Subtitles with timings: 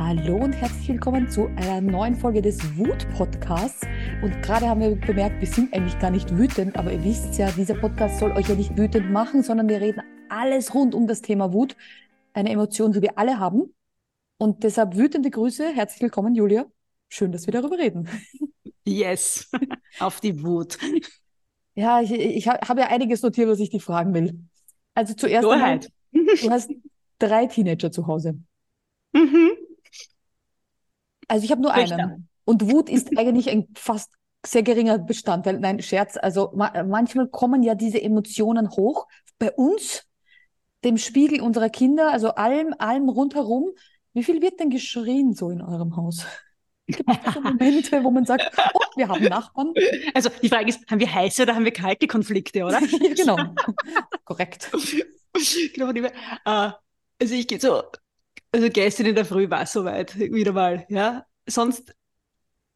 [0.00, 3.84] Hallo und herzlich willkommen zu einer neuen Folge des Wut-Podcasts.
[4.22, 7.50] Und gerade haben wir bemerkt, wir sind eigentlich gar nicht wütend, aber ihr wisst ja,
[7.50, 11.20] dieser Podcast soll euch ja nicht wütend machen, sondern wir reden alles rund um das
[11.20, 11.76] Thema Wut.
[12.32, 13.74] Eine Emotion, die wir alle haben.
[14.38, 15.74] Und deshalb wütende Grüße.
[15.74, 16.66] Herzlich willkommen, Julia.
[17.08, 18.08] Schön, dass wir darüber reden.
[18.84, 19.50] Yes,
[19.98, 20.78] auf die Wut.
[21.74, 24.38] Ja, ich, ich habe ja einiges notiert, was ich dir fragen will.
[24.94, 25.80] Also zuerst einmal,
[26.12, 26.70] du hast
[27.18, 28.38] drei Teenager zu Hause.
[29.12, 29.57] Mhm.
[31.28, 31.96] Also ich habe nur Fürchter.
[31.96, 32.28] einen.
[32.44, 34.10] Und Wut ist eigentlich ein fast
[34.44, 35.58] sehr geringer Bestandteil.
[35.58, 36.16] Nein, Scherz.
[36.16, 39.06] Also ma manchmal kommen ja diese Emotionen hoch.
[39.38, 40.04] Bei uns,
[40.84, 43.70] dem Spiegel unserer Kinder, also allem, allem rundherum.
[44.14, 46.24] Wie viel wird denn geschrien so in eurem Haus?
[46.86, 49.74] Gibt es so Momente, wo man sagt, oh, wir haben Nachbarn?
[50.14, 52.80] Also die Frage ist, haben wir heiße oder haben wir kalte Konflikte, oder?
[52.80, 53.38] ja, genau.
[54.24, 54.70] Korrekt.
[55.74, 56.10] genau, äh,
[56.44, 57.82] also ich gehe so,
[58.52, 61.24] also gestern in der Früh war es soweit, wieder mal, ja.
[61.46, 61.94] Sonst,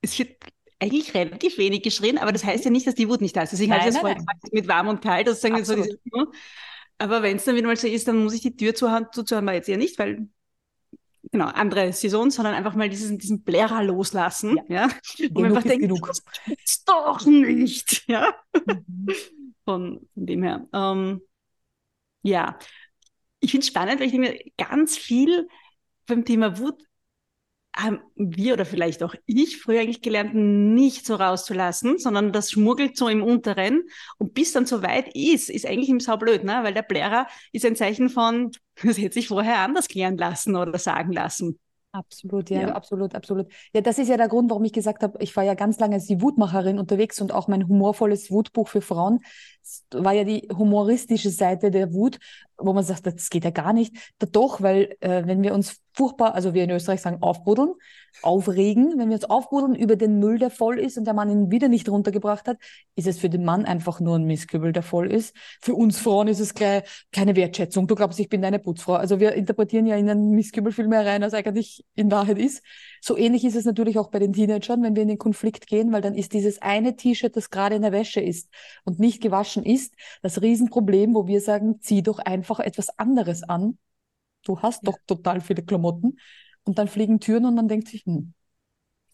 [0.01, 0.37] es wird
[0.79, 3.53] eigentlich relativ wenig geschrien, aber das heißt ja nicht, dass die Wut nicht da ist.
[3.53, 4.17] Also ich habe Nein, das nein.
[4.17, 5.99] gesagt, mit warm und kalt, das sagen so diese,
[6.99, 9.45] aber wenn es dann wieder mal so ist, dann muss ich die Tür zuhauen, zuzuhauen,
[9.45, 10.29] wir jetzt eher nicht, weil
[11.31, 14.85] genau, andere Saison, sondern einfach mal diesen, diesen Blärer loslassen, ja.
[15.19, 16.07] Und Genug einfach denken, genug.
[16.07, 18.35] das doch nicht, ja.
[18.67, 19.07] Mhm.
[19.65, 20.67] Von, von dem her.
[20.73, 21.23] Ähm,
[22.23, 22.59] ja,
[23.41, 25.49] ich finde es spannend, weil ich denke, mir, ganz viel
[26.07, 26.83] beim Thema Wut
[27.75, 32.99] haben wir oder vielleicht auch ich früher eigentlich gelernt, nicht so rauszulassen, sondern das schmuggelt
[32.99, 33.85] so im Unteren.
[34.19, 36.61] Und bis dann so weit ist, ist eigentlich im Sau blöd, ne?
[36.63, 38.51] weil der Blärer ist ein Zeichen von,
[38.85, 41.59] das hätte sich vorher anders klären lassen oder sagen lassen.
[41.93, 42.69] Absolut, ja, Ja.
[42.75, 43.53] absolut, absolut.
[43.75, 45.97] Ja, das ist ja der Grund, warum ich gesagt habe, ich war ja ganz lange
[45.97, 49.21] als die Wutmacherin unterwegs und auch mein humorvolles Wutbuch für Frauen
[49.91, 52.19] war ja die humoristische Seite der Wut,
[52.63, 53.95] wo man sagt, das geht ja gar nicht.
[54.33, 57.75] Doch, weil äh, wenn wir uns furchtbar, also wir in Österreich sagen aufbuddeln,
[58.23, 61.51] aufregen, wenn wir uns aufbuddeln über den Müll, der voll ist und der Mann ihn
[61.51, 62.59] wieder nicht runtergebracht hat,
[62.95, 65.35] ist es für den Mann einfach nur ein Mistkübel, der voll ist.
[65.61, 67.87] Für uns Frauen ist es gleich keine Wertschätzung.
[67.87, 68.95] Du glaubst, ich bin deine Putzfrau.
[68.95, 72.63] Also wir interpretieren ja in einen Mistkübel viel mehr rein, als eigentlich in Wahrheit ist.
[73.01, 75.93] So ähnlich ist es natürlich auch bei den Teenagern, wenn wir in den Konflikt gehen,
[75.93, 78.49] weil dann ist dieses eine T-Shirt, das gerade in der Wäsche ist
[78.85, 83.79] und nicht gewaschen ist, das Riesenproblem, wo wir sagen, zieh doch einfach etwas anderes an.
[84.45, 86.19] Du hast doch total viele Klamotten.
[86.65, 88.35] Und dann fliegen Türen und man denkt sich, hm,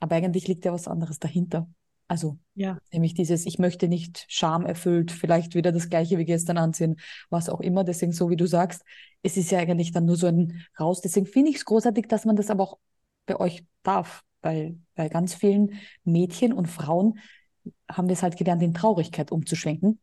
[0.01, 1.69] aber eigentlich liegt ja was anderes dahinter.
[2.09, 2.79] Also Ja.
[2.91, 6.97] Nämlich dieses, ich möchte nicht schamerfüllt, vielleicht wieder das gleiche wie gestern anziehen,
[7.29, 7.85] was auch immer.
[7.85, 8.83] Deswegen, so wie du sagst,
[9.23, 11.03] es ist ja eigentlich dann nur so ein Raus.
[11.03, 12.79] Deswegen finde ich es großartig, dass man das aber auch
[13.27, 14.23] bei euch darf.
[14.41, 15.75] Weil bei ganz vielen
[16.05, 17.19] Mädchen und Frauen
[17.91, 20.01] haben wir es halt gelernt, in Traurigkeit umzuschwenken.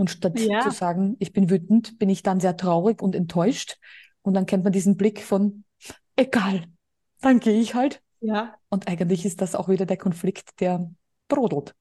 [0.00, 0.60] Und statt Ja.
[0.60, 3.76] zu sagen, ich bin wütend, bin ich dann sehr traurig und enttäuscht.
[4.22, 5.64] Und dann kennt man diesen Blick von,
[6.16, 6.64] egal,
[7.20, 8.02] dann gehe ich halt.
[8.20, 10.90] Ja, Und eigentlich ist das auch wieder der Konflikt, der
[11.28, 11.74] brodelt.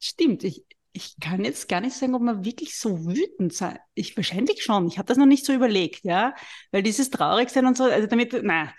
[0.00, 3.78] Stimmt, ich, ich kann jetzt gar nicht sagen, ob man wirklich so wütend sein.
[3.94, 4.88] Ich wahrscheinlich schon.
[4.88, 6.34] Ich habe das noch nicht so überlegt, ja.
[6.72, 8.72] Weil dieses Traurigsein und so, also damit, na,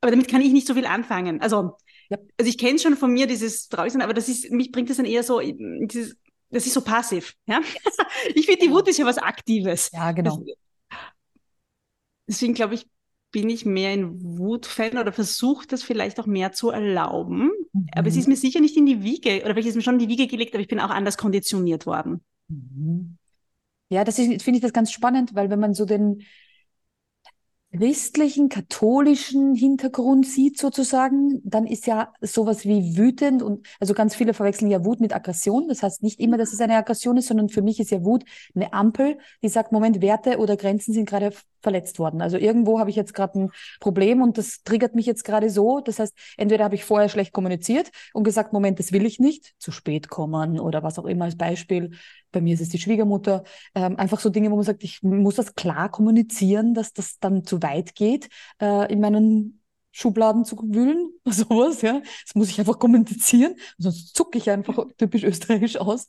[0.00, 1.40] aber damit kann ich nicht so viel anfangen.
[1.40, 1.76] Also,
[2.08, 2.18] Ja.
[2.38, 5.06] also ich kenne schon von mir dieses Traurigsein, aber das ist, mich bringt das dann
[5.06, 6.16] eher so, dieses,
[6.54, 7.60] das ist so passiv, ja.
[8.34, 9.90] Ich finde, die Wut ist ja was Aktives.
[9.92, 10.42] Ja, genau.
[12.28, 12.86] Deswegen glaube ich,
[13.32, 17.50] bin ich mehr ein Wut-Fan oder versuche das vielleicht auch mehr zu erlauben.
[17.92, 18.20] Aber es Mhm.
[18.20, 20.26] ist mir sicher nicht in die Wiege, oder vielleicht ist mir schon in die Wiege
[20.26, 22.22] gelegt, aber ich bin auch anders konditioniert worden.
[22.48, 23.16] Mhm.
[23.90, 26.22] Ja, das finde ich das ganz spannend, weil wenn man so den
[27.76, 34.32] christlichen, katholischen Hintergrund sieht sozusagen, dann ist ja sowas wie wütend und also ganz viele
[34.32, 35.66] verwechseln ja Wut mit Aggression.
[35.68, 38.24] Das heißt nicht immer, dass es eine Aggression ist, sondern für mich ist ja Wut
[38.54, 41.32] eine Ampel, die sagt, Moment, Werte oder Grenzen sind gerade
[41.64, 42.22] verletzt worden.
[42.22, 45.80] Also irgendwo habe ich jetzt gerade ein Problem und das triggert mich jetzt gerade so.
[45.80, 49.54] Das heißt, entweder habe ich vorher schlecht kommuniziert und gesagt, Moment, das will ich nicht,
[49.58, 51.90] zu spät kommen oder was auch immer als Beispiel.
[52.30, 53.42] Bei mir ist es die Schwiegermutter.
[53.74, 57.44] Ähm, einfach so Dinge, wo man sagt, ich muss das klar kommunizieren, dass das dann
[57.44, 58.28] zu weit geht,
[58.60, 59.60] äh, in meinen
[59.92, 62.00] Schubladen zu wühlen, sowas, ja.
[62.00, 66.08] Das muss ich einfach kommunizieren, sonst zucke ich einfach typisch österreichisch aus.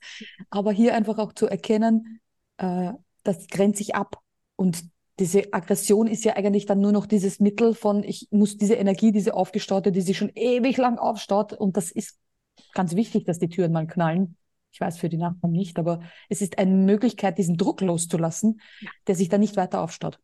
[0.49, 2.19] Aber hier einfach auch zu erkennen,
[2.57, 2.93] äh,
[3.23, 4.19] das grenzt sich ab.
[4.55, 4.83] Und
[5.19, 9.11] diese Aggression ist ja eigentlich dann nur noch dieses Mittel von, ich muss diese Energie,
[9.11, 12.17] diese aufgestaute, die sich schon ewig lang aufstaut, und das ist
[12.73, 14.37] ganz wichtig, dass die Türen mal knallen.
[14.71, 18.59] Ich weiß für die Nachbarn nicht, aber es ist eine Möglichkeit, diesen Druck loszulassen,
[19.07, 20.19] der sich dann nicht weiter aufstaut.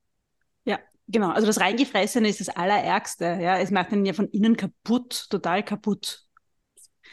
[0.66, 1.30] Ja, genau.
[1.30, 3.24] Also das Reingefressene ist das Allerärgste.
[3.42, 6.26] Ja, es macht einen ja von innen kaputt, total kaputt.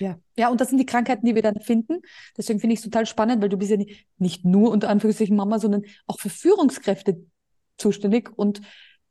[0.01, 0.19] Ja.
[0.37, 2.01] ja, und das sind die Krankheiten, die wir dann finden.
[2.37, 5.37] Deswegen finde ich es total spannend, weil du bist ja nicht, nicht nur unter Anführungszeichen
[5.37, 7.25] Mama, sondern auch für Führungskräfte
[7.79, 8.31] zuständig.
[8.37, 8.61] Und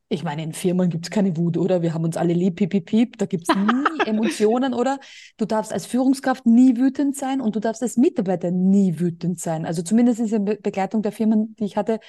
[0.09, 1.81] Ich meine, in Firmen gibt es keine Wut, oder?
[1.81, 3.17] Wir haben uns alle lieb, piep, piep, piep.
[3.17, 4.99] Da gibt es nie Emotionen, oder?
[5.37, 9.65] Du darfst als Führungskraft nie wütend sein und du darfst als Mitarbeiter nie wütend sein.
[9.65, 11.99] Also zumindest in der Be Begleitung der Firmen, die ich hatte,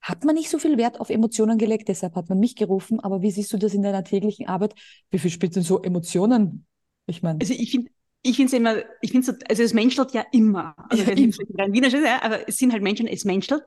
[0.00, 1.88] hat man nicht so viel Wert auf Emotionen gelegt.
[1.88, 3.00] Deshalb hat man mich gerufen.
[3.00, 4.74] Aber wie siehst du das in deiner täglichen Arbeit?
[5.10, 6.66] Wie viel spielt denn so Emotionen?
[7.06, 7.40] Ich meine.
[7.40, 7.90] Also ich finde,
[8.22, 10.74] ich finde es immer, ich finde so, also es menschelt ja immer.
[10.90, 11.34] Also ja, immer.
[11.58, 13.62] rein Wiener, aber es sind halt Menschen, es menschelt.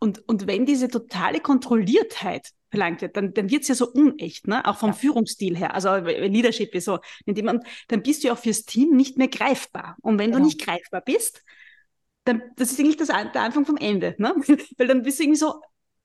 [0.00, 4.46] Und, und wenn diese totale Kontrolliertheit verlangt wird, dann, dann wird es ja so unecht,
[4.46, 4.64] ne?
[4.66, 4.96] auch vom ja.
[4.96, 5.74] Führungsstil her.
[5.74, 9.96] Also Leadership ist so, jemand, dann bist du ja auch fürs Team nicht mehr greifbar.
[10.00, 10.38] Und wenn genau.
[10.38, 11.44] du nicht greifbar bist,
[12.24, 14.14] dann, das ist eigentlich das, der Anfang vom Ende.
[14.18, 14.34] Ne?
[14.78, 15.60] Weil dann bist du irgendwie so,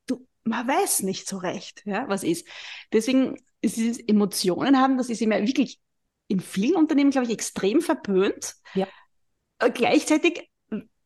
[0.08, 2.48] du, man weiß nicht so recht, ja, was ist.
[2.92, 5.80] Deswegen ist dieses Emotionen haben, das ist immer wirklich
[6.28, 8.56] in vielen Unternehmen, glaube ich, extrem verpönt.
[8.74, 8.88] Ja.
[9.60, 10.50] Äh, gleichzeitig,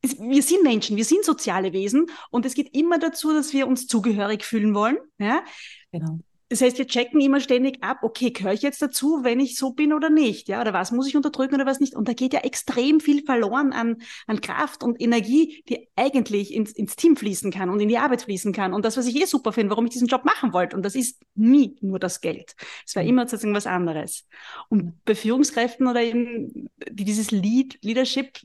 [0.02, 3.88] wir sind Menschen, wir sind soziale Wesen und es geht immer dazu, dass wir uns
[3.88, 4.98] zugehörig fühlen wollen.
[5.18, 5.44] Ja?
[5.92, 6.20] Genau.
[6.52, 9.72] Das heißt, wir checken immer ständig ab, okay, gehöre ich jetzt dazu, wenn ich so
[9.74, 11.96] bin oder nicht, ja, oder was muss ich unterdrücken oder was nicht.
[11.96, 16.72] Und da geht ja extrem viel verloren an, an Kraft und Energie, die eigentlich ins,
[16.72, 18.74] ins Team fließen kann und in die Arbeit fließen kann.
[18.74, 20.76] Und das, was ich eh super finde, warum ich diesen Job machen wollte.
[20.76, 22.56] Und das ist nie nur das Geld.
[22.84, 23.10] Es war mhm.
[23.10, 24.26] immer sozusagen was anderes.
[24.70, 28.40] Und bei Führungskräften oder eben, die dieses Lead, Leadership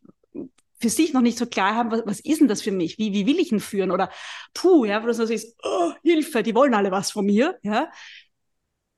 [0.85, 2.99] für sich noch nicht so klar haben, was, was ist denn das für mich?
[2.99, 3.91] Wie, wie will ich ihn führen?
[3.91, 4.11] Oder
[4.53, 7.91] puh, ja, wo das so ist, oh, Hilfe, die wollen alle was von mir, ja.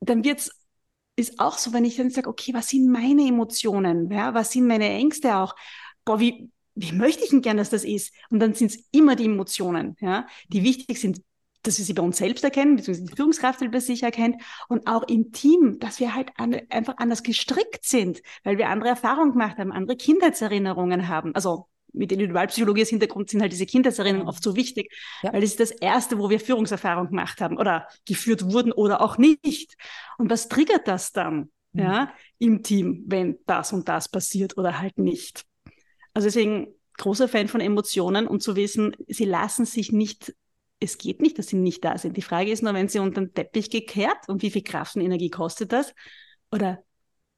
[0.01, 0.51] Dann wird's,
[1.15, 4.11] ist auch so, wenn ich dann sage, okay, was sind meine Emotionen?
[4.11, 5.55] Ja, was sind meine Ängste auch?
[6.05, 8.13] Boah, wie, wie möchte ich denn gern, dass das ist?
[8.31, 11.23] Und dann sind es immer die Emotionen, ja, die wichtig sind,
[11.63, 15.05] dass wir sie bei uns selbst erkennen, beziehungsweise die Führungskraft bei sich erkennt und auch
[15.05, 19.59] im Team, dass wir halt an, einfach anders gestrickt sind, weil wir andere Erfahrungen gemacht
[19.59, 21.33] haben, andere Kindheitserinnerungen haben.
[21.37, 25.33] Also mit Individualpsychologie als Hintergrund sind halt diese Kindheitserinnerungen oft so wichtig, ja.
[25.33, 29.19] weil das ist das Erste, wo wir Führungserfahrung gemacht haben oder geführt wurden oder auch
[29.19, 29.75] nicht.
[30.19, 31.81] Und was triggert das dann mhm.
[31.81, 35.45] ja, im Team, wenn das und das passiert oder halt nicht?
[36.15, 40.35] Also deswegen großer Fan von Emotionen und zu wissen, sie lassen sich nicht,
[40.81, 42.17] es geht nicht, dass sie nicht da sind.
[42.17, 45.03] Die Frage ist nur, wenn sie unter den Teppich gekehrt und wie viel Kraft und
[45.03, 45.95] Energie kostet das?
[46.51, 46.83] Oder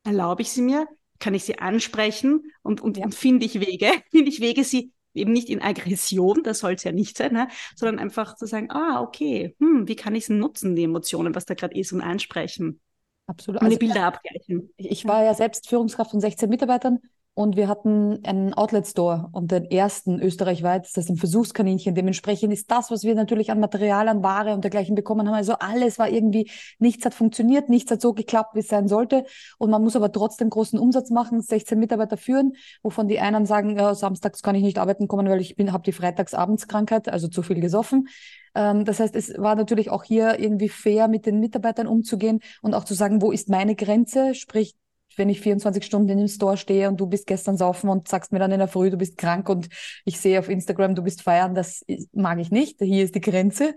[0.05, 0.87] erlaube ich sie mir?
[1.19, 3.05] Kann ich sie ansprechen und, und, ja.
[3.05, 6.85] und finde ich Wege, finde ich Wege, sie eben nicht in Aggression, das soll es
[6.85, 7.49] ja nicht sein, ne?
[7.75, 11.45] sondern einfach zu sagen, ah, okay, hm, wie kann ich es nutzen, die Emotionen, was
[11.45, 12.81] da gerade ist und ansprechen.
[13.27, 13.61] Absolut.
[13.61, 14.73] Also, Bilder abgleichen.
[14.77, 17.01] Ich war ja selbst Führungskraft von 16 Mitarbeitern
[17.39, 21.95] und wir hatten einen Outlet-Store und den ersten österreichweit, das ist ein Versuchskaninchen.
[21.95, 25.53] Dementsprechend ist das, was wir natürlich an Material, an Ware und dergleichen bekommen haben, also
[25.53, 26.51] alles war irgendwie,
[26.81, 29.25] nichts hat funktioniert, nichts hat so geklappt, wie es sein sollte.
[29.57, 33.79] Und man muss aber trotzdem großen Umsatz machen, 16 Mitarbeiter führen, wovon die einen sagen,
[33.79, 37.45] ja, samstags kann ich nicht arbeiten kommen, weil ich bin, habe die Freitagsabendskrankheit, also zu
[37.45, 38.09] viel gesoffen.
[38.57, 42.75] Ähm, das heißt, es war natürlich auch hier irgendwie fair, mit den Mitarbeitern umzugehen und
[42.75, 44.35] auch zu sagen, wo ist meine Grenze?
[44.35, 44.75] Sprich,
[45.19, 48.33] wenn ich 24 Stunden in dem Store stehe und du bist gestern saufen und sagst
[48.33, 49.69] mir dann in der Früh, du bist krank und
[50.05, 52.81] ich sehe auf Instagram, du bist feiern, das mag ich nicht.
[52.81, 53.75] Hier ist die Grenze.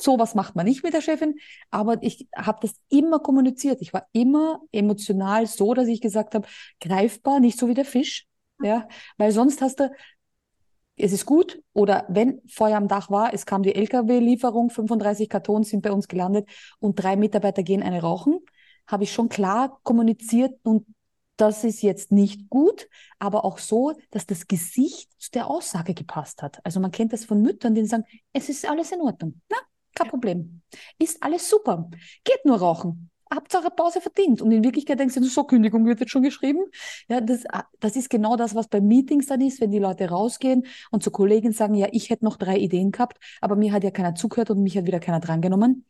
[0.00, 1.34] Sowas macht man nicht mit der Chefin,
[1.70, 3.80] aber ich habe das immer kommuniziert.
[3.80, 6.46] Ich war immer emotional so, dass ich gesagt habe,
[6.80, 8.26] greifbar, nicht so wie der Fisch,
[8.62, 9.90] ja, weil sonst hast du
[11.00, 15.68] es ist gut oder wenn Feuer am Dach war, es kam die LKW-Lieferung, 35 Kartons
[15.70, 16.48] sind bei uns gelandet
[16.80, 18.40] und drei Mitarbeiter gehen eine rauchen
[18.88, 20.86] habe ich schon klar kommuniziert und
[21.36, 22.88] das ist jetzt nicht gut,
[23.20, 26.58] aber auch so, dass das Gesicht zu der Aussage gepasst hat.
[26.64, 29.40] Also man kennt das von Müttern, die sagen, es ist alles in Ordnung.
[29.48, 29.58] Na,
[29.94, 30.08] kein.
[30.08, 30.62] Problem.
[30.98, 31.88] Ist alles super.
[32.24, 33.10] Geht nur rauchen.
[33.32, 34.42] Hauptsache Pause verdient.
[34.42, 36.64] Und in Wirklichkeit denkst du, so Kündigung wird jetzt schon geschrieben.
[37.08, 37.44] Ja, das,
[37.78, 41.10] das ist genau das, was bei Meetings dann ist, wenn die Leute rausgehen und zu
[41.10, 44.50] Kollegen sagen, ja, ich hätte noch drei Ideen gehabt, aber mir hat ja keiner zugehört
[44.50, 45.84] und mich hat wieder keiner drangenommen.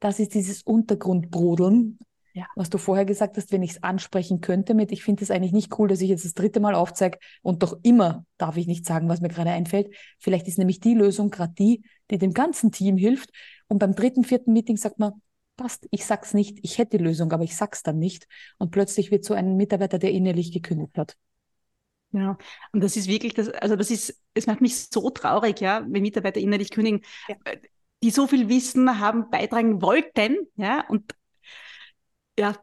[0.00, 1.98] Das ist dieses Untergrundbrodeln,
[2.34, 2.46] ja.
[2.56, 5.52] Was du vorher gesagt hast, wenn ich es ansprechen könnte mit, ich finde es eigentlich
[5.52, 8.86] nicht cool, dass ich jetzt das dritte Mal aufzeige und doch immer darf ich nicht
[8.86, 9.94] sagen, was mir gerade einfällt.
[10.18, 13.30] Vielleicht ist nämlich die Lösung gerade die, die dem ganzen Team hilft.
[13.68, 15.20] Und beim dritten, vierten Meeting sagt man,
[15.56, 18.26] passt, ich sag's nicht, ich hätte die Lösung, aber ich sag's dann nicht.
[18.58, 21.16] Und plötzlich wird so ein Mitarbeiter, der innerlich gekündigt hat.
[22.12, 22.36] Ja,
[22.72, 26.02] und das ist wirklich das, also das ist, es macht mich so traurig, ja, wenn
[26.02, 27.36] Mitarbeiter innerlich kündigen, ja.
[28.02, 31.14] die so viel Wissen haben, beitragen wollten, ja, und
[32.38, 32.56] ja,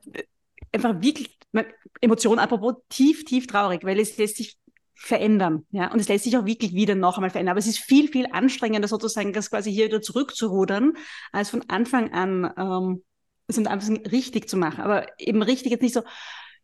[0.71, 1.37] einfach wirklich,
[2.01, 4.57] Emotionen apropos, tief, tief traurig, weil es lässt sich
[4.95, 7.53] verändern, ja, und es lässt sich auch wirklich wieder noch einmal verändern.
[7.53, 10.93] Aber es ist viel, viel anstrengender sozusagen, das quasi hier wieder zurückzurudern,
[11.31, 13.03] als von Anfang an, ähm,
[13.47, 14.81] es von Anfang richtig zu machen.
[14.81, 16.03] Aber eben richtig jetzt nicht so,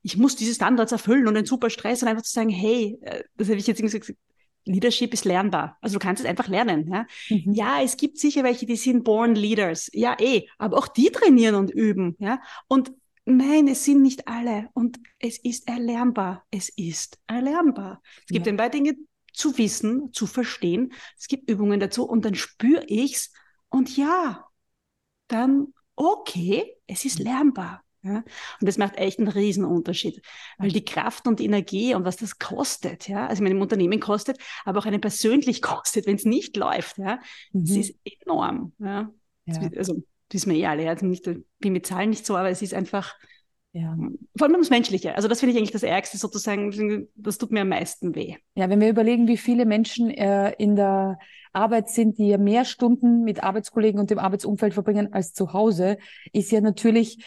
[0.02, 3.24] ich muss diese Standards erfüllen und einen super Stress und einfach zu sagen, hey, äh,
[3.38, 4.14] das habe ich jetzt gesagt,
[4.66, 5.78] Leadership ist lernbar.
[5.82, 6.90] Also du kannst es einfach lernen.
[6.92, 7.06] Ja?
[7.30, 7.54] Mhm.
[7.54, 9.90] ja, es gibt sicher welche, die sind born leaders.
[9.94, 12.16] Ja, eh, aber auch die trainieren und üben.
[12.20, 12.92] Ja, und
[13.26, 14.70] nein, es sind nicht alle.
[14.74, 16.44] Und es ist erlernbar.
[16.52, 18.02] Es ist erlernbar.
[18.22, 18.54] Es gibt ja.
[18.54, 18.96] ein paar Dinge
[19.34, 20.94] zu wissen, zu verstehen.
[21.18, 23.32] Es gibt Übungen dazu und dann spüre ich's.
[23.70, 24.46] Und ja,
[25.28, 27.85] dann okay, es ist lernbar.
[28.06, 28.18] Ja?
[28.18, 30.22] Und das macht echt einen Riesenunterschied,
[30.60, 34.38] weil die Kraft und die Energie und was das kostet, ja, also mein Unternehmen kostet,
[34.64, 37.20] aber auch einen persönlich kostet, wenn es nicht läuft, ja,
[37.52, 37.66] mhm.
[37.66, 38.74] das ist enorm.
[38.78, 39.12] Ja?
[39.46, 39.70] ja.
[39.76, 40.92] Also, das ist mir eh alle, ja.
[40.92, 41.28] also nicht,
[41.60, 43.16] bin mit Zahlen nicht so, aber es ist einfach,
[43.72, 43.94] ja.
[44.38, 45.16] Vor allem ums Menschliche.
[45.16, 47.10] Also das finde ich eigentlich das Ärgste sozusagen.
[47.14, 48.36] Das tut mir am meisten weh.
[48.56, 51.20] Ja, wenn wir überlegen, wie viele Menschen äh, in der
[51.52, 55.98] Arbeit sind, die ja mehr Stunden mit Arbeitskollegen und dem Arbeitsumfeld verbringen als zu Hause,
[56.32, 57.18] ist ja natürlich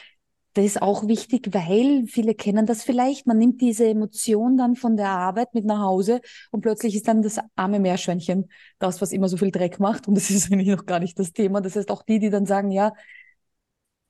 [0.58, 3.28] das ist auch wichtig, weil viele kennen das vielleicht.
[3.28, 7.22] Man nimmt diese Emotion dann von der Arbeit mit nach Hause und plötzlich ist dann
[7.22, 8.50] das arme Meerschweinchen
[8.80, 10.08] das, was immer so viel Dreck macht.
[10.08, 11.60] Und das ist eigentlich noch gar nicht das Thema.
[11.60, 12.92] Das heißt auch die, die dann sagen, ja,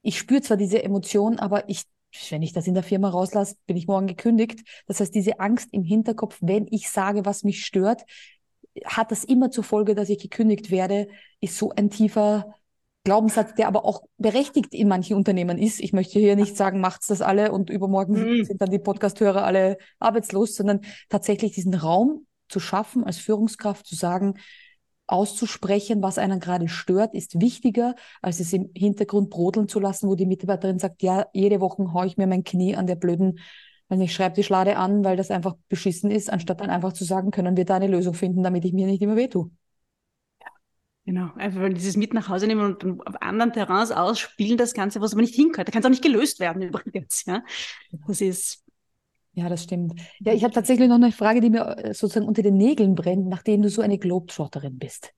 [0.00, 1.82] ich spüre zwar diese Emotion, aber ich,
[2.30, 4.60] wenn ich das in der Firma rauslasse, bin ich morgen gekündigt.
[4.86, 8.04] Das heißt, diese Angst im Hinterkopf, wenn ich sage, was mich stört,
[8.86, 11.08] hat das immer zur Folge, dass ich gekündigt werde,
[11.40, 12.54] ist so ein tiefer
[13.08, 15.80] Glaubenssatz, der aber auch berechtigt in manchen Unternehmen ist.
[15.80, 18.44] Ich möchte hier nicht sagen, macht's das alle und übermorgen mhm.
[18.44, 23.94] sind dann die Podcasthörer alle arbeitslos, sondern tatsächlich diesen Raum zu schaffen, als Führungskraft zu
[23.94, 24.34] sagen,
[25.06, 30.14] auszusprechen, was einen gerade stört, ist wichtiger, als es im Hintergrund brodeln zu lassen, wo
[30.14, 33.38] die Mitarbeiterin sagt, ja, jede Woche haue ich mir mein Knie an der blöden,
[33.88, 37.56] wenn ich Schreibtischlade an, weil das einfach beschissen ist, anstatt dann einfach zu sagen, können
[37.56, 39.50] wir da eine Lösung finden, damit ich mir nicht immer wehtue.
[41.08, 45.00] Genau, einfach weil dieses mit nach Hause nehmen und auf anderen Terrains ausspielen, das Ganze,
[45.00, 45.66] was aber nicht hingehört.
[45.66, 47.24] Da kann es auch nicht gelöst werden übrigens.
[47.24, 47.42] Ja?
[48.06, 48.62] Das ist.
[49.32, 49.98] Ja, das stimmt.
[50.20, 53.26] Ja, ich habe tatsächlich noch eine Frage, die mir äh, sozusagen unter den Nägeln brennt,
[53.26, 55.14] nachdem du so eine Globetrotterin bist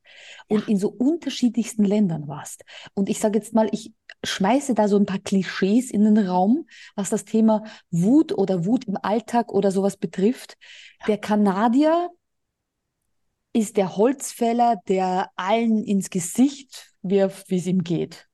[0.46, 2.62] und in so unterschiedlichsten Ländern warst.
[2.94, 3.92] Und ich sage jetzt mal, ich
[4.22, 8.84] schmeiße da so ein paar Klischees in den Raum, was das Thema Wut oder Wut
[8.84, 10.56] im Alltag oder sowas betrifft.
[11.08, 12.10] Der Kanadier
[13.52, 18.28] ist der Holzfäller, der allen ins Gesicht wirft, wie es ihm geht.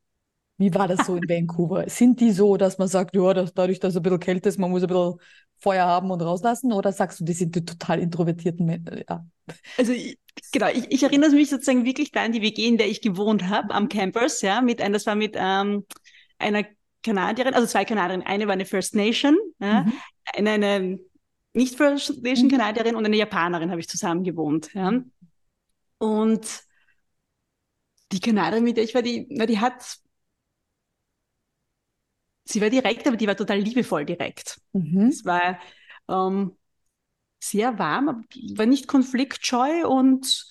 [0.58, 1.88] Wie war das so in Vancouver?
[1.88, 4.58] Sind die so, dass man sagt, ja, dass dadurch, dass es ein bisschen kälter ist,
[4.58, 5.16] man muss ein bisschen
[5.58, 6.72] Feuer haben und rauslassen?
[6.72, 9.02] Oder sagst du, die sind die total introvertierten Menschen?
[9.08, 9.26] Ja.
[9.78, 10.18] Also ich,
[10.52, 13.48] genau, ich, ich, erinnere mich sozusagen wirklich da an die WG, in der ich gewohnt
[13.48, 15.84] habe, am Campus, ja, mit, das war mit ähm,
[16.38, 16.64] einer
[17.02, 18.26] Kanadierin, also zwei Kanadierinnen.
[18.26, 19.92] Eine war eine First Nation, ja, mhm.
[20.34, 20.98] eine, eine
[21.56, 22.52] nicht First Nation mhm.
[22.52, 24.72] Kanadierin und eine Japanerin habe ich zusammen gewohnt.
[24.74, 25.02] Ja.
[25.98, 26.62] Und
[28.12, 29.98] die Kanadierin, mit der ich war, die, na, die hat,
[32.44, 34.60] sie war direkt, aber die war total liebevoll direkt.
[34.72, 35.08] Mhm.
[35.08, 35.58] Es war
[36.08, 36.56] ähm,
[37.40, 40.46] sehr warm, war nicht konfliktscheu und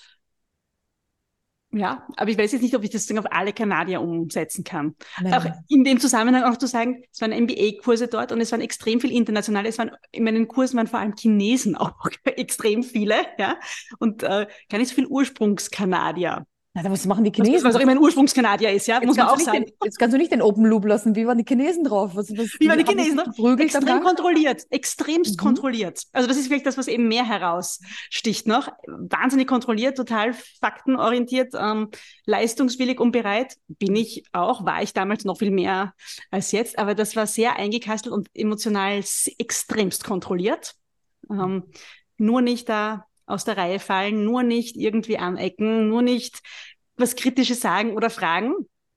[1.76, 4.96] ja, aber ich weiß jetzt nicht, ob ich das auf alle Kanadier umsetzen kann.
[5.22, 5.34] Nein.
[5.34, 9.02] Auch in dem Zusammenhang auch zu sagen, es waren MBA-Kurse dort und es waren extrem
[9.02, 9.68] viel internationale.
[9.68, 13.60] Es waren in meinen Kursen waren vor allem Chinesen auch extrem viele, ja,
[14.00, 16.46] und äh, gar nicht so viel Ursprungskanadier.
[16.78, 17.64] Na, was machen die Chinesen?
[17.64, 19.64] Was, was auch immer ein Ursprungskanadier ist, ja, jetzt muss man auch sagen.
[19.64, 21.16] Den, jetzt kannst du nicht den Open Loop lassen.
[21.16, 22.12] Wie waren die Chinesen drauf?
[22.16, 23.58] Was, was, wie waren die Chinesen drauf?
[23.58, 25.44] Extrem kontrolliert, extremst mhm.
[25.44, 26.04] kontrolliert.
[26.12, 28.68] Also das ist vielleicht das, was eben mehr heraussticht noch.
[28.88, 31.92] Wahnsinnig kontrolliert, total faktenorientiert, ähm,
[32.26, 33.56] leistungswillig und bereit.
[33.70, 35.94] Bin ich auch, war ich damals noch viel mehr
[36.30, 36.78] als jetzt.
[36.78, 39.02] Aber das war sehr eingekastelt und emotional
[39.38, 40.76] extremst kontrolliert.
[41.32, 41.64] Ähm,
[42.18, 46.42] nur nicht da aus der Reihe fallen, nur nicht irgendwie anecken, nur nicht
[46.98, 48.54] was Kritisches sagen oder fragen.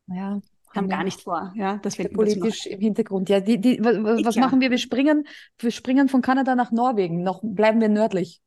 [0.06, 0.40] Ja.
[0.74, 1.78] Haben gar nicht vor, ja.
[1.78, 3.28] Das wird politisch im Hintergrund.
[3.30, 4.70] Ja, die, die, was, was machen wir?
[4.70, 5.26] Wir springen,
[5.58, 7.22] wir springen von Kanada nach Norwegen.
[7.22, 8.40] Noch bleiben wir nördlich.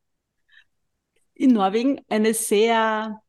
[1.34, 3.22] In Norwegen eine sehr,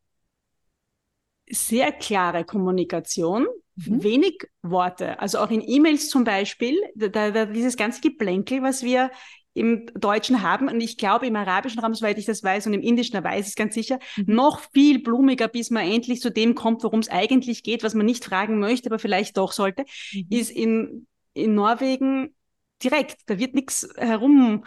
[1.48, 3.46] sehr klare Kommunikation.
[3.76, 4.02] Mhm.
[4.02, 9.10] Wenig Worte, also auch in E-Mails zum Beispiel, da, da, dieses ganze Geplänkel, was wir
[9.54, 12.80] im Deutschen haben und ich glaube im arabischen Raum, soweit ich das weiß und im
[12.80, 14.34] indischen, da weiß ich es ganz sicher, mhm.
[14.34, 18.06] noch viel blumiger, bis man endlich zu dem kommt, worum es eigentlich geht, was man
[18.06, 20.26] nicht fragen möchte, aber vielleicht doch sollte, mhm.
[20.30, 22.34] ist in, in Norwegen
[22.82, 23.20] direkt.
[23.26, 24.64] Da wird nichts herum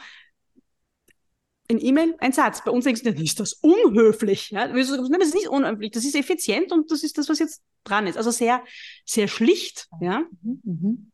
[1.69, 2.63] ein E-Mail, ein Satz.
[2.63, 4.51] Bei uns denkst du, ist das unhöflich.
[4.51, 4.67] Ja?
[4.67, 8.17] Das ist nicht unhöflich, das ist effizient und das ist das, was jetzt dran ist.
[8.17, 8.63] Also sehr,
[9.03, 9.87] sehr schlicht.
[9.99, 10.25] Ja?
[10.43, 11.11] Mhm.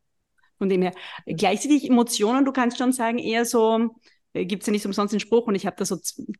[0.61, 0.93] Von dem her.
[1.25, 3.89] Gleichzeitig Emotionen, du kannst schon sagen, eher so,
[4.33, 5.97] äh, gibt es ja nicht umsonst den Spruch und ich habe da so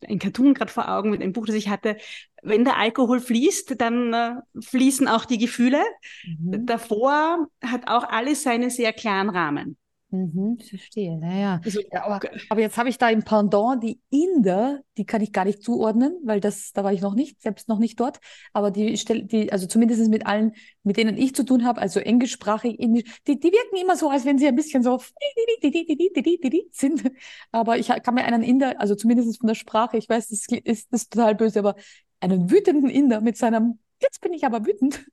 [0.08, 1.98] ein Cartoon gerade vor Augen mit einem Buch, das ich hatte,
[2.44, 5.82] wenn der Alkohol fließt, dann äh, fließen auch die Gefühle.
[6.24, 6.68] Mhm.
[6.68, 9.76] Davor hat auch alles seine sehr klaren Rahmen.
[10.14, 11.18] Mhm, verstehe.
[11.18, 11.62] Naja.
[11.64, 15.32] Also, ja, aber, aber jetzt habe ich da im Pendant die Inder, die kann ich
[15.32, 18.20] gar nicht zuordnen, weil das, da war ich noch nicht, selbst noch nicht dort.
[18.52, 20.52] Aber die Stelle, die, also zumindest mit allen,
[20.84, 24.26] mit denen ich zu tun habe, also englischsprachig, indisch, die, die wirken immer so, als
[24.26, 25.00] wenn sie ein bisschen so
[26.72, 27.12] sind.
[27.54, 30.92] Aber ich kann mir einen Inder, also zumindest von der Sprache, ich weiß, das ist,
[30.92, 31.76] das ist total böse, aber
[32.20, 35.06] einen wütenden Inder mit seinem, jetzt bin ich aber wütend,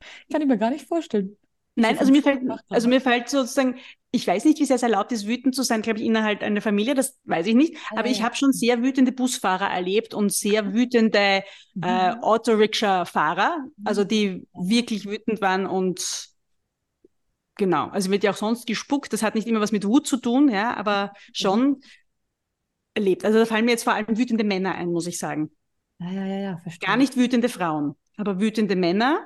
[0.32, 1.36] kann ich mir gar nicht vorstellen.
[1.76, 3.78] Nein, also mir fällt, also mir fällt sozusagen,
[4.10, 6.60] ich weiß nicht, wie sehr es erlaubt ist, wütend zu sein, glaube ich, innerhalb einer
[6.60, 7.76] Familie, das weiß ich nicht.
[7.90, 11.42] Aber ich habe schon sehr wütende Busfahrer erlebt und sehr wütende
[11.74, 11.82] mhm.
[11.84, 16.28] äh, Autorickscha-Fahrer, also die wirklich wütend waren und
[17.56, 20.16] genau, also wird ja auch sonst gespuckt, das hat nicht immer was mit Wut zu
[20.16, 21.80] tun, ja, aber schon
[22.94, 23.24] erlebt.
[23.24, 25.50] Also da fallen mir jetzt vor allem wütende Männer ein, muss ich sagen.
[26.00, 26.86] Ja, ja, ja, ja verstehe.
[26.86, 29.20] Gar nicht wütende Frauen, aber wütende Männer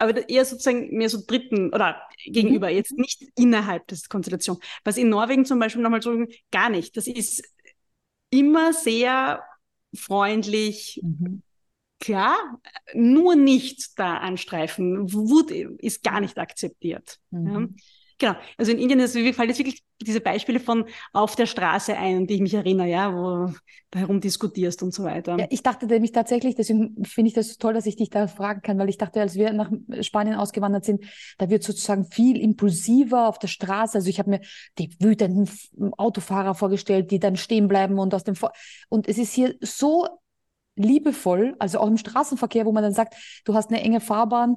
[0.00, 2.76] aber eher sozusagen mehr so Dritten oder gegenüber, mhm.
[2.76, 4.58] jetzt nicht innerhalb des Konstellation.
[4.82, 6.96] Was in Norwegen zum Beispiel nochmal so gar nicht.
[6.96, 7.42] Das ist
[8.30, 9.42] immer sehr
[9.94, 11.42] freundlich, mhm.
[11.98, 12.36] klar,
[12.94, 15.12] nur nicht da anstreifen.
[15.12, 17.18] Wut ist gar nicht akzeptiert.
[17.30, 17.48] Mhm.
[17.48, 17.68] Ja.
[18.20, 18.34] Genau.
[18.58, 20.84] Also in Indien ist, mir fallen jetzt wirklich diese Beispiele von
[21.14, 23.50] auf der Straße ein, die ich mich erinnere, ja, wo
[23.90, 25.38] du herum diskutierst und so weiter.
[25.38, 28.60] Ja, ich dachte nämlich tatsächlich, deswegen finde ich das toll, dass ich dich da fragen
[28.60, 29.70] kann, weil ich dachte, als wir nach
[30.02, 31.04] Spanien ausgewandert sind,
[31.38, 33.96] da wird sozusagen viel impulsiver auf der Straße.
[33.96, 34.40] Also ich habe mir
[34.78, 35.48] die wütenden
[35.96, 38.52] Autofahrer vorgestellt, die dann stehen bleiben und aus dem Vor
[38.90, 40.06] und es ist hier so
[40.76, 44.56] liebevoll, also auch im Straßenverkehr, wo man dann sagt, du hast eine enge Fahrbahn,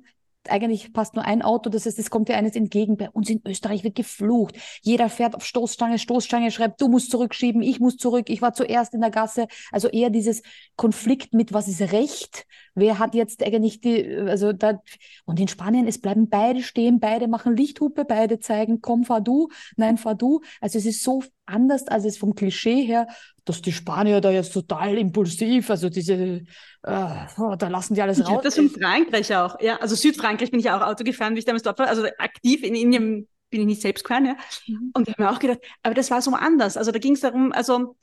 [0.50, 2.98] eigentlich passt nur ein Auto, das heißt, es kommt dir eines entgegen.
[2.98, 4.56] Bei uns in Österreich wird geflucht.
[4.82, 8.94] Jeder fährt auf Stoßstange, Stoßstange schreibt, du musst zurückschieben, ich muss zurück, ich war zuerst
[8.94, 9.48] in der Gasse.
[9.72, 10.42] Also eher dieses
[10.76, 12.46] Konflikt mit, was ist Recht?
[12.76, 14.82] Wer hat jetzt eigentlich die, also da,
[15.26, 19.50] und in Spanien, es bleiben beide stehen, beide machen Lichthupe, beide zeigen, komm, fahr du,
[19.76, 20.42] nein, fahr du.
[20.60, 23.08] Also es ist so anders, als es vom Klischee her,
[23.46, 26.44] dass die Spanier da jetzt total impulsiv, also diese, äh,
[26.82, 28.42] da lassen die alles raus.
[28.44, 29.78] Das in Frankreich auch, ja.
[29.78, 31.88] Also Südfrankreich bin ich auch Auto gefahren, wie ich damals dort war.
[31.88, 34.36] Also aktiv in Indien bin ich nicht selbst gefahren, ja.
[34.68, 34.92] Mhm.
[34.94, 36.78] Und ich habe mir auch gedacht, aber das war so anders.
[36.78, 37.96] Also da ging es darum, also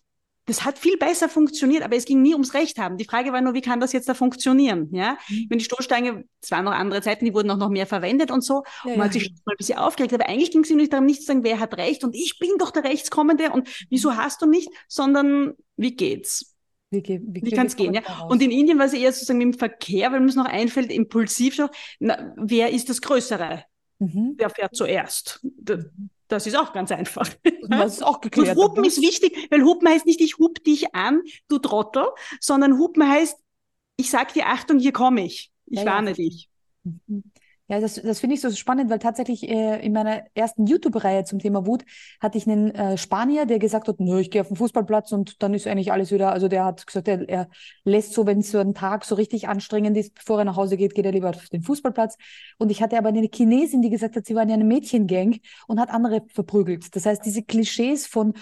[0.51, 2.97] das hat viel besser funktioniert, aber es ging nie ums Recht haben.
[2.97, 4.89] Die Frage war nur, wie kann das jetzt da funktionieren?
[4.91, 5.47] Ja, mhm.
[5.49, 8.43] wenn die Stoßstange, es waren noch andere Zeiten, die wurden auch noch mehr verwendet und
[8.43, 8.65] so.
[8.85, 10.13] Ja, und man hat sich schon mal ein bisschen aufgeregt.
[10.13, 12.51] Aber eigentlich ging es nicht darum, nicht zu sagen, wer hat Recht und ich bin
[12.59, 16.57] doch der Rechtskommende und wieso hast du nicht, sondern wie geht's?
[16.91, 17.95] Wie, wie, wie kann es gehen?
[17.95, 18.03] Ja?
[18.29, 21.55] Und in Indien war es eher sozusagen im Verkehr, weil mir es noch einfällt, impulsiv
[21.55, 21.69] schon,
[22.01, 23.63] na, wer ist das Größere?
[24.01, 24.35] Mhm.
[24.37, 25.47] Wer fährt zuerst?
[26.31, 27.29] Das ist auch ganz einfach.
[27.69, 28.57] Das ist auch geklärt.
[28.57, 32.07] Und Hupen ist wichtig, weil Hupen heißt nicht, ich hub dich an, du Trottel,
[32.41, 33.37] sondern Hupen heißt,
[33.97, 35.51] ich sag dir, Achtung, hier komme ich.
[35.67, 36.15] Ich ja, warne ja.
[36.15, 36.49] dich.
[37.71, 41.39] Ja, das, das finde ich so spannend, weil tatsächlich äh, in meiner ersten YouTube-Reihe zum
[41.39, 41.85] Thema Wut
[42.21, 45.41] hatte ich einen äh, Spanier, der gesagt hat, nö, ich gehe auf den Fußballplatz und
[45.41, 47.49] dann ist eigentlich alles wieder, also der hat gesagt, er, er
[47.85, 50.97] lässt so, wenn so ein Tag so richtig anstrengend ist, bevor er nach Hause geht,
[50.97, 52.17] geht er lieber auf den Fußballplatz.
[52.59, 55.79] Und ich hatte aber eine Chinesin, die gesagt hat, sie war in einer Mädchengang und
[55.79, 56.97] hat andere verprügelt.
[56.97, 58.35] Das heißt, diese Klischees von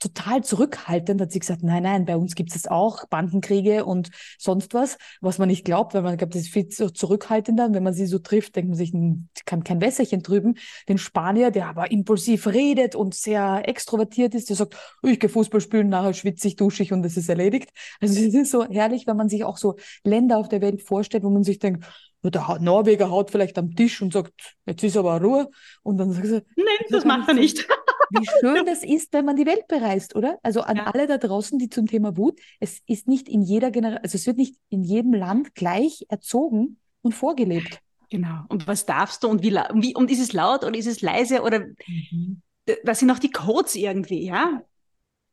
[0.00, 4.74] total zurückhaltend, hat sie gesagt, nein, nein, bei uns gibt es auch Bandenkriege und sonst
[4.74, 7.68] was, was man nicht glaubt, weil man glaubt, das ist viel zurückhaltender.
[7.72, 10.56] Wenn man sie so trifft, denkt man sich, hm, kann kein Wässerchen drüben.
[10.88, 15.60] Den Spanier, der aber impulsiv redet und sehr extrovertiert ist, der sagt, ich gehe Fußball
[15.60, 17.70] spielen, nachher schwitze ich, dusche ich und es ist erledigt.
[18.00, 21.24] Also es ist so herrlich, wenn man sich auch so Länder auf der Welt vorstellt,
[21.24, 21.84] wo man sich denkt,
[22.22, 24.32] der Norweger haut vielleicht am Tisch und sagt,
[24.66, 25.48] jetzt ist aber Ruhe.
[25.82, 27.66] Und dann sagt sie, nein, das macht er nicht.
[28.10, 30.38] Wie schön das ist, wenn man die Welt bereist, oder?
[30.42, 30.86] Also an ja.
[30.86, 34.26] alle da draußen, die zum Thema Wut, es ist nicht in jeder Generation, also es
[34.26, 37.80] wird nicht in jedem Land gleich erzogen und vorgelebt.
[38.10, 38.44] Genau.
[38.48, 41.42] Und was darfst du und wie, wie und ist es laut oder ist es leise
[41.42, 42.42] oder mhm.
[42.84, 44.62] das sind auch die Codes irgendwie, ja?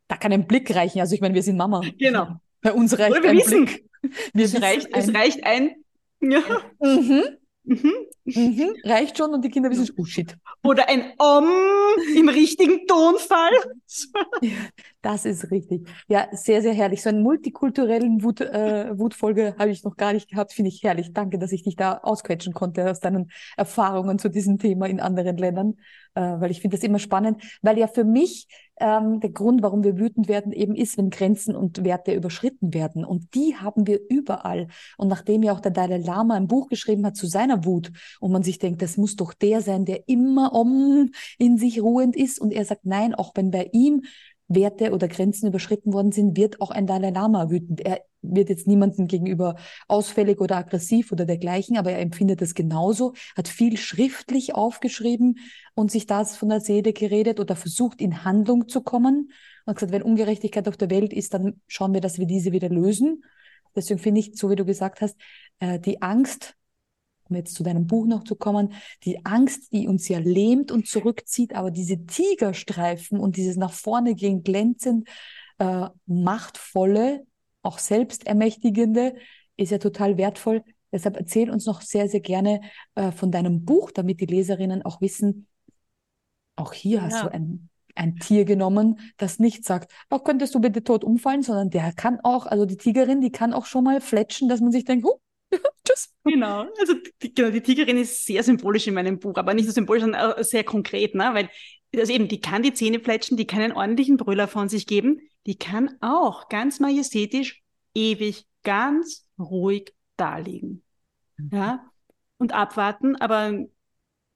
[0.08, 1.02] Da kann ein Blick reichen.
[1.02, 1.82] Also ich meine, wir sind Mama.
[1.98, 2.40] Genau.
[2.62, 3.66] Bei uns reicht ein wissen.
[3.66, 3.90] Blick.
[4.34, 5.02] Wir es, reicht, ein...
[5.02, 5.76] es reicht ein
[6.22, 6.42] ja.
[6.80, 7.24] Mhm.
[7.63, 7.94] Mhm.
[8.28, 8.76] Mhm.
[8.84, 10.38] Reicht schon und die Kinder wissen, oh shit.
[10.63, 11.48] Oder ein Om
[12.16, 13.52] im richtigen Tonfall.
[15.02, 15.88] das ist richtig.
[16.08, 17.02] Ja, sehr, sehr herrlich.
[17.02, 20.54] So einen multikulturellen Wut, äh, Wutfolge habe ich noch gar nicht gehabt.
[20.54, 21.13] Finde ich herrlich.
[21.13, 25.38] Danke, dass ich dich da ausquetschen konnte aus deinen Erfahrungen zu diesem Thema in anderen
[25.38, 25.78] Ländern
[26.19, 28.47] weil ich finde das immer spannend, weil ja für mich
[28.80, 33.03] ähm, der Grund, warum wir wütend werden, eben ist, wenn Grenzen und Werte überschritten werden.
[33.06, 34.67] Und die haben wir überall.
[34.97, 38.32] Und nachdem ja auch der Dalai Lama ein Buch geschrieben hat zu seiner Wut und
[38.32, 42.39] man sich denkt, das muss doch der sein, der immer um in sich ruhend ist.
[42.39, 44.03] Und er sagt, nein, auch wenn bei ihm
[44.48, 47.82] Werte oder Grenzen überschritten worden sind, wird auch ein Dalai Lama wütend.
[47.82, 49.56] Er wird jetzt niemandem gegenüber
[49.88, 55.40] ausfällig oder aggressiv oder dergleichen, aber er empfindet es genauso, hat viel schriftlich aufgeschrieben
[55.76, 59.32] und sich das von der Seele geredet oder versucht in Handlung zu kommen
[59.66, 62.70] und gesagt, wenn Ungerechtigkeit auf der Welt ist, dann schauen wir, dass wir diese wieder
[62.70, 63.24] lösen.
[63.76, 65.18] Deswegen finde ich, so wie du gesagt hast,
[65.60, 66.56] äh, die Angst,
[67.30, 70.88] um jetzt zu deinem Buch noch zu kommen, die Angst, die uns ja lähmt und
[70.88, 75.08] zurückzieht, aber diese Tigerstreifen und dieses nach vorne gehen glänzend,
[75.60, 77.26] äh, machtvolle,
[77.62, 79.16] auch selbstermächtigende,
[79.58, 80.63] ist ja total wertvoll.
[80.92, 82.62] Deshalb erzähl uns noch sehr, sehr gerne
[82.96, 85.48] äh, von deinem Buch, damit die Leserinnen auch wissen,
[86.56, 87.04] auch hier ja.
[87.04, 91.44] hast du ein, ein Tier genommen, das nicht sagt, oh, könntest du bitte tot umfallen,
[91.44, 94.72] sondern der kann auch, also die Tigerin, die kann auch schon mal fletschen, dass man
[94.72, 95.20] sich denkt, oh,
[95.86, 96.14] Tschüss.
[96.24, 99.72] Genau, also die, genau, die Tigerin ist sehr symbolisch in meinem Buch, aber nicht so
[99.72, 101.30] symbolisch, sondern sehr konkret, ne?
[101.34, 101.50] weil
[101.96, 105.22] also eben, die kann die Zähne fletschen, die kann einen ordentlichen Brüller von sich geben,
[105.46, 110.84] die kann auch ganz majestätisch, ewig, ganz ruhig daliegen.
[111.38, 111.50] Mhm.
[111.54, 111.92] Ja,
[112.38, 113.66] und abwarten, aber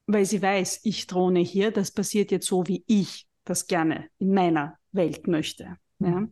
[0.07, 4.33] weil sie weiß, ich throne hier, das passiert jetzt so, wie ich das gerne in
[4.33, 5.77] meiner Welt möchte.
[5.99, 6.07] Ja?
[6.07, 6.27] ja.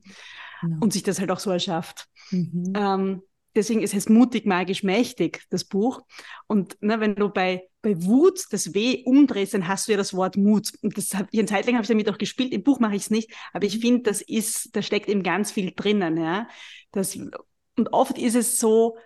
[0.62, 0.78] Genau.
[0.82, 2.08] Und sich das halt auch so erschafft.
[2.32, 2.74] Mhm.
[2.76, 3.22] Ähm,
[3.60, 6.02] deswegen ist es mutig, magisch, mächtig, das Buch.
[6.48, 10.14] Und ne, wenn du bei, bei Wut das W umdrehst, dann hast du ja das
[10.14, 10.72] Wort Mut.
[10.82, 12.54] Und das hab, eine Zeit lang habe ich damit auch gespielt.
[12.54, 13.82] Im Buch mache ich es nicht, aber ich mhm.
[13.82, 16.18] finde, das ist, da steckt eben ganz viel drinnen.
[16.18, 16.48] Ja?
[16.92, 18.98] Das, und oft ist es so,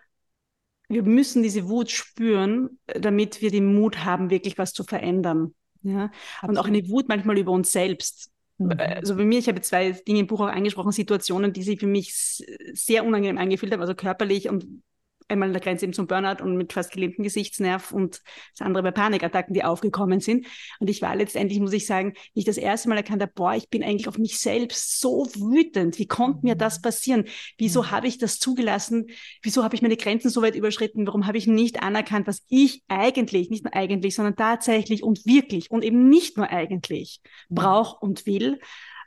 [0.87, 5.55] wir müssen diese Wut spüren, damit wir den Mut haben, wirklich was zu verändern.
[5.81, 6.11] Ja?
[6.43, 8.29] Und auch eine Wut manchmal über uns selbst.
[8.65, 8.79] Mhm.
[8.79, 11.87] Also bei mir, ich habe zwei Dinge im Buch auch angesprochen, Situationen, die sich für
[11.87, 14.83] mich sehr unangenehm angefühlt haben, also körperlich und
[15.29, 18.21] einmal an der Grenze eben zum Burnout und mit fast gelähmtem Gesichtsnerv und
[18.57, 20.47] das andere bei Panikattacken, die aufgekommen sind.
[20.79, 23.69] Und ich war letztendlich, muss ich sagen, nicht das erste Mal erkannt habe, boah, ich
[23.69, 25.99] bin eigentlich auf mich selbst so wütend.
[25.99, 27.25] Wie konnte mir das passieren?
[27.57, 27.91] Wieso mhm.
[27.91, 29.07] habe ich das zugelassen?
[29.41, 31.07] Wieso habe ich meine Grenzen so weit überschritten?
[31.07, 35.71] Warum habe ich nicht anerkannt, was ich eigentlich, nicht nur eigentlich, sondern tatsächlich und wirklich
[35.71, 37.55] und eben nicht nur eigentlich mhm.
[37.55, 38.59] brauche und will?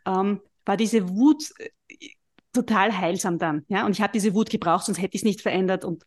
[0.06, 1.44] Ähm, war diese Wut
[2.56, 3.64] total heilsam dann.
[3.68, 3.86] Ja?
[3.86, 5.84] Und ich habe diese Wut gebraucht, sonst hätte ich es nicht verändert.
[5.84, 6.04] Und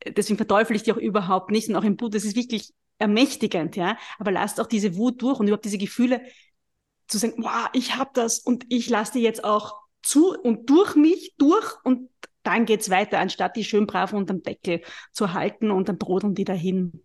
[0.00, 1.68] äh, deswegen verteufel ich die auch überhaupt nicht.
[1.68, 3.96] Und auch im Buch, das ist wirklich ermächtigend, ja.
[4.18, 6.20] Aber lasst auch diese Wut durch und überhaupt diese Gefühle
[7.08, 10.96] zu sagen, wow, ich habe das und ich lasse die jetzt auch zu und durch
[10.96, 12.10] mich durch und
[12.42, 16.44] dann geht's weiter, anstatt die schön brav unterm Deckel zu halten und dann brodeln die
[16.44, 17.02] dahin.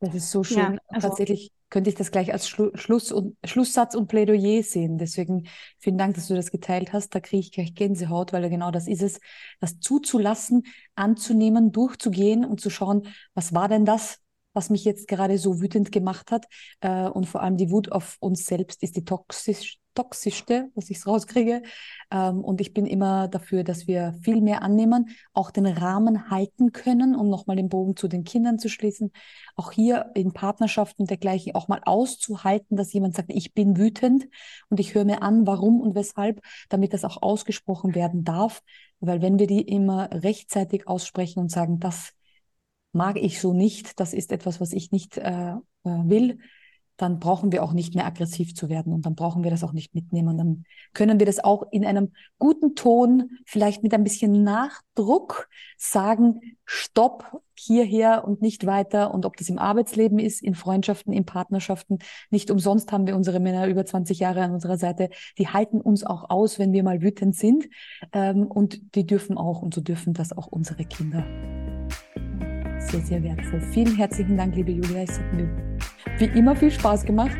[0.00, 0.58] Das ist so schön.
[0.58, 4.98] Ja, also, Tatsächlich könnte ich das gleich als Schlu Schluss und, Schlusssatz und Plädoyer sehen.
[4.98, 5.46] Deswegen
[5.78, 7.14] vielen Dank, dass du das geteilt hast.
[7.14, 9.20] Da kriege ich gleich Gänsehaut, weil genau das ist es,
[9.60, 14.18] das zuzulassen, anzunehmen, durchzugehen und zu schauen, was war denn das,
[14.52, 16.46] was mich jetzt gerade so wütend gemacht hat.
[16.80, 21.06] Äh, und vor allem die Wut auf uns selbst ist die toxisch, toxischste, was ich
[21.06, 21.62] rauskriege.
[22.10, 26.72] Ähm, und ich bin immer dafür, dass wir viel mehr annehmen, auch den Rahmen halten
[26.72, 29.12] können, um nochmal den Bogen zu den Kindern zu schließen.
[29.56, 34.28] Auch hier in Partnerschaften dergleichen auch mal auszuhalten, dass jemand sagt, ich bin wütend
[34.70, 38.62] und ich höre mir an, warum und weshalb, damit das auch ausgesprochen werden darf.
[39.00, 42.12] Weil wenn wir die immer rechtzeitig aussprechen und sagen, das
[42.92, 46.38] mag ich so nicht, das ist etwas, was ich nicht äh, äh, will,
[47.00, 49.72] dann brauchen wir auch nicht mehr aggressiv zu werden und dann brauchen wir das auch
[49.72, 50.36] nicht mitnehmen.
[50.36, 56.40] Dann können wir das auch in einem guten Ton, vielleicht mit ein bisschen Nachdruck sagen,
[56.64, 59.14] stopp hierher und nicht weiter.
[59.14, 61.98] Und ob das im Arbeitsleben ist, in Freundschaften, in Partnerschaften,
[62.30, 65.10] nicht umsonst haben wir unsere Männer über 20 Jahre an unserer Seite.
[65.38, 67.68] Die halten uns auch aus, wenn wir mal wütend sind.
[68.12, 71.24] Ähm, und die dürfen auch, und so dürfen das auch unsere Kinder
[72.90, 73.60] sehr, sehr wertvoll.
[73.72, 75.02] Vielen herzlichen Dank, liebe Julia.
[75.02, 75.48] Es hat mir
[76.18, 77.36] wie immer viel Spaß gemacht.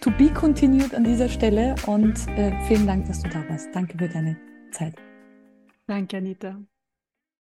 [0.00, 3.68] To be continued an dieser Stelle und äh, vielen Dank, dass du da warst.
[3.74, 4.36] Danke für deine
[4.70, 4.94] Zeit.
[5.86, 6.58] Danke, Anita.